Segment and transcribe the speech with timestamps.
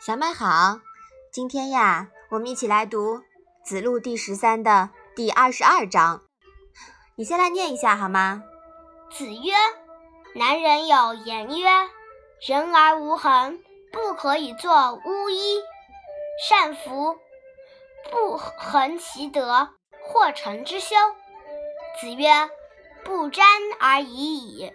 [0.00, 0.80] 小麦好，
[1.32, 3.18] 今天呀，我们一起来读
[3.64, 6.22] 《子路》第十三的第二十二章。
[7.16, 8.42] 你先来念一下好吗？
[9.10, 9.52] 子曰
[10.34, 11.68] ：“男人有言曰
[12.40, 13.62] ：‘人而无恒，
[13.92, 15.60] 不可以作巫医。’
[16.48, 17.18] 善夫
[18.10, 19.68] 不恒其德，
[20.02, 20.96] 或成之修。”
[22.00, 22.48] 子曰
[23.04, 23.46] ：“不沾
[23.78, 24.72] 而已矣。”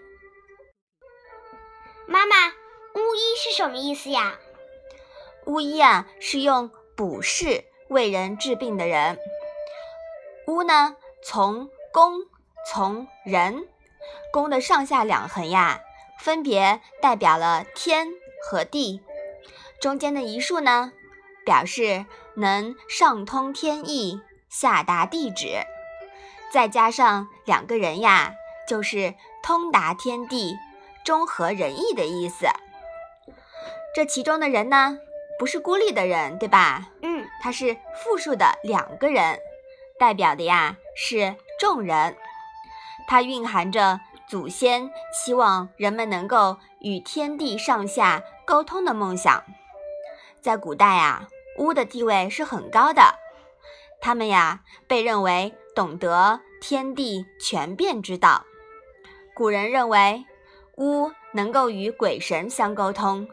[2.07, 2.35] 妈妈，
[2.93, 4.37] 巫医是什么意思呀？
[5.45, 9.19] 巫医啊，是用卜筮为人治病的人。
[10.47, 12.21] 巫呢，从公
[12.71, 13.67] 从人，
[14.31, 15.81] 公的上下两横呀，
[16.19, 18.09] 分别代表了天
[18.43, 19.01] 和地，
[19.79, 20.93] 中间的一竖呢，
[21.43, 25.65] 表示能上通天意，下达地旨，
[26.53, 28.35] 再加上两个人呀，
[28.67, 30.55] 就是通达天地，
[31.05, 32.47] 中和仁义的意思。
[33.93, 34.97] 这其中的人呢？
[35.37, 36.89] 不是孤立的人，对吧？
[37.01, 39.37] 嗯，它是复数的两个人，
[39.99, 42.17] 代表的呀是众人。
[43.07, 49.43] 它蕴含着祖先希望人们能够与天地上下沟通的梦想。
[50.41, 53.15] 在古代呀，巫的地位是很高的，
[54.01, 58.45] 他们呀被认为懂得天地全变之道。
[59.33, 60.25] 古人认为
[60.77, 63.27] 巫能够与鬼神相沟通。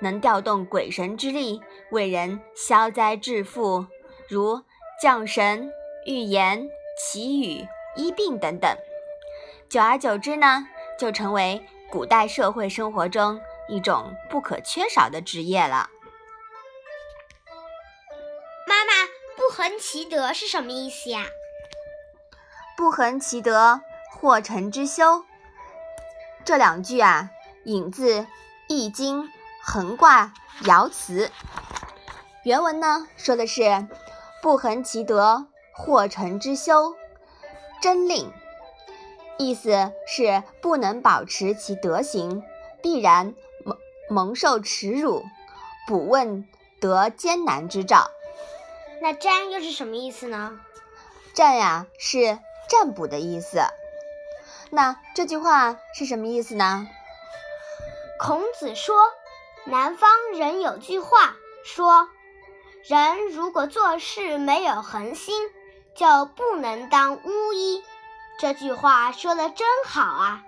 [0.00, 3.86] 能调动鬼神之力为人消灾致富，
[4.28, 4.60] 如
[5.00, 5.72] 降神、
[6.04, 8.76] 预言、祈雨、医病等等。
[9.68, 10.66] 久而久之呢，
[10.98, 15.88] 就成为古代社会生活中一种不可缺少的职业了。
[18.66, 21.24] 妈妈，不恒其德是什么意思呀？
[22.76, 23.80] 不恒其德，
[24.12, 25.24] 或成之修。
[26.44, 27.30] 这两句啊，
[27.64, 28.20] 引自
[28.68, 29.24] 《易经》。
[29.66, 31.30] 横卦爻辞，
[32.42, 33.88] 原文呢说的是
[34.42, 36.94] “不恒其德，或成之修，
[37.80, 38.30] 真令”，
[39.38, 42.42] 意思是不能保持其德行，
[42.82, 43.34] 必然
[43.64, 43.78] 蒙
[44.10, 45.24] 蒙受耻辱，
[45.86, 46.46] 卜问
[46.78, 48.10] 得艰难之兆。
[49.00, 50.60] 那占又是什么意思呢？
[51.32, 52.38] 占呀是
[52.68, 53.62] 占卜的意思。
[54.74, 56.88] 那这句话是什么意思呢？
[58.18, 58.96] 孔子说。
[59.66, 62.10] 南方人有句话说
[62.84, 65.34] ：“人如果做事没有恒心，
[65.94, 67.82] 就不能当巫医。”
[68.38, 70.44] 这句话说的真好啊！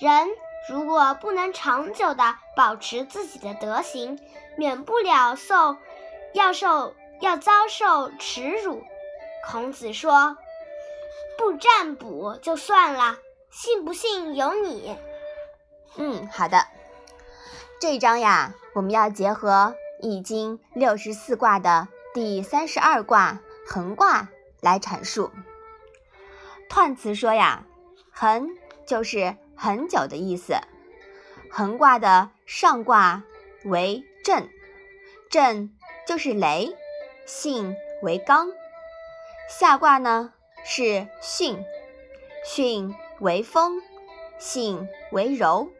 [0.00, 0.26] 人
[0.68, 4.18] 如果不能长久的保持自己的德行，
[4.56, 5.76] 免不了受
[6.32, 8.82] 要受要遭受耻辱。
[9.46, 10.36] 孔子说
[11.38, 13.18] ：“不占卜就算了，
[13.50, 14.96] 信不信由你。”
[15.96, 16.66] 嗯，好的。
[17.80, 24.28] 这一章呀，我们要结合《易经》六十四卦的第三十二卦恒卦
[24.60, 25.30] 来阐述。
[26.68, 27.64] 彖辞说呀，
[28.10, 28.48] 恒
[28.86, 30.54] 就是很久的意思。
[31.50, 33.22] 恒卦的上卦
[33.64, 34.50] 为震，
[35.30, 35.74] 震
[36.06, 36.76] 就是雷，
[37.26, 38.48] 性为刚；
[39.48, 40.32] 下卦呢
[40.64, 41.64] 是巽，
[42.46, 43.82] 巽为风，
[44.38, 45.70] 性为柔。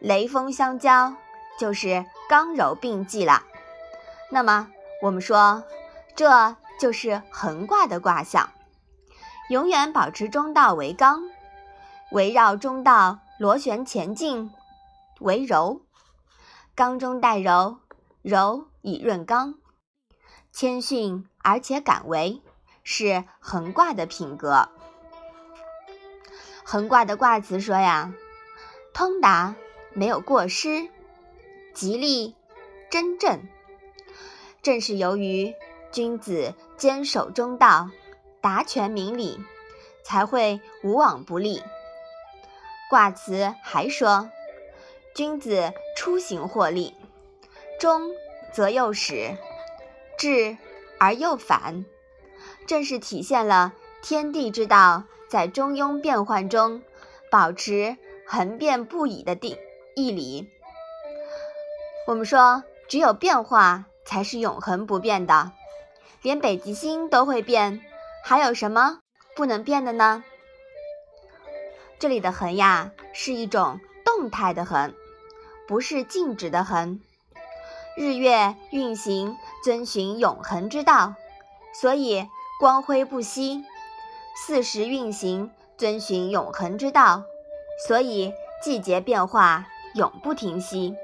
[0.00, 1.14] 雷风相交，
[1.58, 3.42] 就是刚柔并济了。
[4.30, 5.64] 那么我们说，
[6.14, 8.50] 这就是横卦的卦象，
[9.48, 11.22] 永远保持中道为刚，
[12.10, 14.52] 围绕中道螺旋前进
[15.20, 15.80] 为柔，
[16.74, 17.78] 刚中带柔，
[18.20, 19.54] 柔以润刚，
[20.52, 22.42] 谦逊而且敢为，
[22.82, 24.68] 是横卦的品格。
[26.64, 28.12] 横卦的卦辞说呀，
[28.92, 29.54] 通达。
[29.96, 30.88] 没有过失，
[31.72, 32.34] 吉利
[32.90, 33.46] 真正，
[34.60, 35.54] 正是由于
[35.92, 37.90] 君子坚守中道，
[38.40, 39.38] 达权明理，
[40.02, 41.62] 才会无往不利。
[42.90, 44.28] 卦辞还说，
[45.14, 46.92] 君子出行获利，
[47.78, 48.10] 中
[48.52, 49.36] 则又始，
[50.18, 50.58] 至
[50.98, 51.84] 而又反，
[52.66, 53.72] 正是体现了
[54.02, 56.80] 天地之道在中庸变幻中
[57.28, 59.58] 保持恒变不已的定。
[59.96, 60.48] 义理，
[62.06, 65.50] 我们说只有变化才是永恒不变的，
[66.22, 67.80] 连北极星都会变，
[68.22, 69.00] 还有什么
[69.34, 70.22] 不能变的呢？
[71.98, 74.94] 这里的恒呀是一种动态的恒，
[75.66, 77.00] 不是静止的恒。
[77.96, 81.16] 日月运行遵循永恒之道，
[81.72, 82.28] 所以
[82.60, 83.64] 光辉不息；
[84.34, 87.24] 四时运行遵循永恒之道，
[87.86, 88.32] 所以。
[88.62, 90.96] 季节变化永不停息。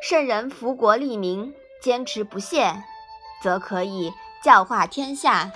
[0.00, 2.82] 圣人福国利民，坚持不懈，
[3.42, 5.52] 则可以教化天下，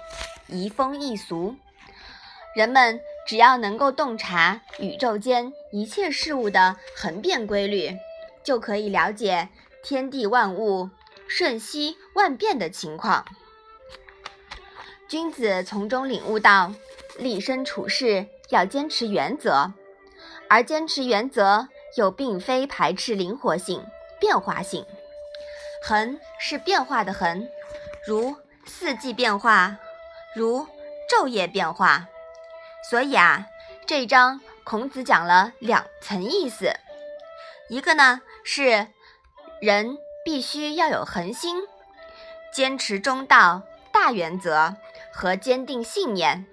[0.49, 1.57] 移风易俗。
[2.55, 7.97] 人们只要能够洞察宇宙间一切事物的恒变规律，
[8.43, 9.49] 就可以了解
[9.83, 10.91] 天地万物
[11.27, 13.25] 瞬息万变的情况。
[15.09, 16.73] 君子从中领悟到，
[17.19, 19.73] 立身处世要坚持原则，
[20.49, 23.85] 而坚持原则又并非排斥灵活性、
[24.19, 24.85] 变化性。
[25.87, 27.47] 恒是变化的恒，
[28.07, 28.35] 如
[28.65, 29.77] 四季变化，
[30.35, 30.67] 如
[31.09, 32.09] 昼夜变化。
[32.91, 33.47] 所以啊，
[33.87, 36.73] 这一章孔子讲了两层意思，
[37.69, 38.89] 一个呢是
[39.61, 41.63] 人必须要有恒心，
[42.53, 43.63] 坚持中道
[43.93, 44.75] 大原则
[45.15, 46.45] 和坚定信念，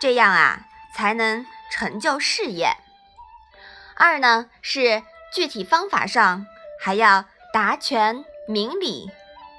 [0.00, 0.66] 这样啊
[0.96, 2.70] 才能成就事业。
[3.94, 5.02] 二呢是
[5.32, 6.46] 具体方法上
[6.80, 9.10] 还要达权明理，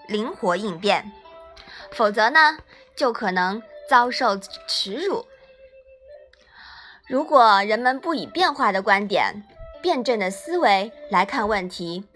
[0.08, 1.12] 灵活应变，
[1.92, 2.58] 否则呢
[2.96, 5.28] 就可能遭受耻辱。
[7.08, 9.44] 如果人们不以变化的观点、
[9.82, 12.08] 辩证的思维来看问题，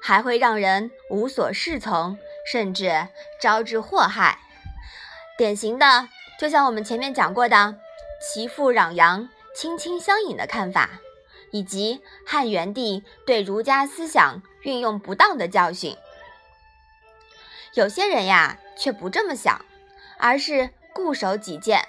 [0.00, 3.08] 还会让人无所适从，甚至
[3.40, 4.38] 招致祸害。
[5.42, 6.08] 典型的，
[6.38, 7.74] 就像我们前面讲过的
[8.22, 11.00] “其父攘阳，亲亲相隐”的看法，
[11.50, 15.96] 以及汉元帝对儒家思想运用不当的教训。
[17.74, 19.64] 有些人呀，却不这么想，
[20.16, 21.88] 而是固守己见。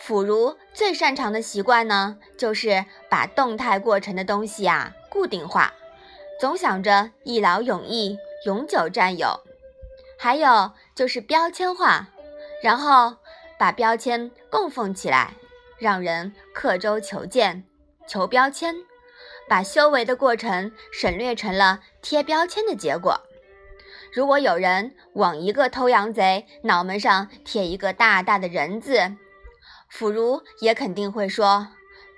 [0.00, 5.72] 腐儒最擅长的习惯呢，就是把动态过程的东西啊固定化，
[6.40, 9.44] 总想着一劳永逸、永久占有。
[10.20, 12.08] 还有就是标签化，
[12.60, 13.14] 然后
[13.56, 15.34] 把标签供奉起来，
[15.78, 17.62] 让人刻舟求剑、
[18.08, 18.74] 求标签，
[19.48, 23.20] 把修为的过程省略成了贴标签的结果。
[24.12, 29.14] 如果有人往一个偷羊贼脑门上贴一个大大的人字，
[29.88, 31.68] 腐儒也肯定会说：“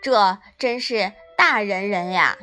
[0.00, 2.38] 这真是大人人呀！”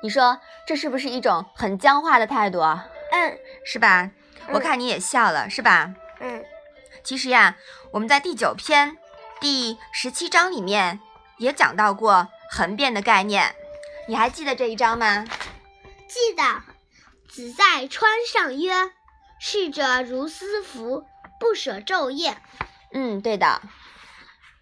[0.00, 2.60] 你说这是不是一种很僵化的态度？
[2.60, 4.12] 嗯，是吧？
[4.48, 5.94] 我看你也笑了，是吧？
[6.20, 6.44] 嗯。
[7.02, 7.56] 其实呀，
[7.92, 8.96] 我们在第九篇
[9.40, 11.00] 第十七章里面
[11.38, 13.54] 也讲到过恒变的概念，
[14.06, 15.24] 你还记得这一章吗？
[16.08, 16.42] 记得。
[17.28, 18.90] 子在川上曰
[19.40, 21.06] ：“逝者如斯夫，
[21.38, 22.36] 不舍昼夜。”
[22.92, 23.62] 嗯，对的。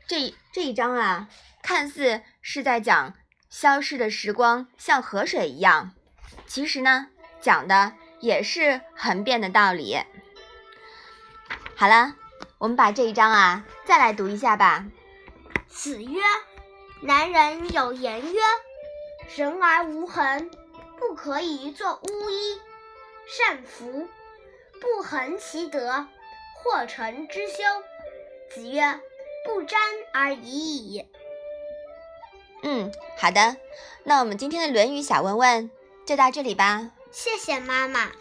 [0.06, 1.28] 这这一章啊，
[1.62, 3.14] 看似是在讲
[3.48, 5.92] 消逝的时光像河水一样，
[6.46, 7.08] 其实呢，
[7.40, 9.98] 讲的也是恒变的道理。
[11.74, 12.14] 好了，
[12.58, 14.86] 我们把这一章啊再来读一下吧。
[15.68, 16.20] 子曰
[17.02, 18.40] ：“男人有言曰
[19.36, 20.50] ：‘人而无恒，
[20.98, 22.60] 不可以作巫医。’
[23.26, 24.08] 善服，
[24.80, 26.06] 不恒其德，
[26.56, 27.62] 或成之修。”
[28.50, 29.00] 子曰。
[29.44, 29.80] 不沾
[30.12, 31.06] 而已矣。
[32.62, 33.56] 嗯，好的，
[34.04, 35.70] 那我们今天的《论语》小问问
[36.04, 36.90] 就到这里吧。
[37.20, 38.12] 谢谢妈妈。